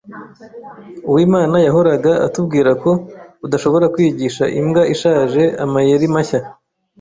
Uwimana 1.09 1.55
yahoraga 1.67 2.11
atubwira 2.27 2.71
ko 2.83 2.91
udashobora 3.45 3.85
kwigisha 3.93 4.43
imbwa 4.59 4.81
ishaje 4.93 5.43
amayeri 5.63 6.07
mashya. 6.15 6.39